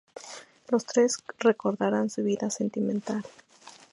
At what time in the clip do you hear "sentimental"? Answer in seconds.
2.49-3.23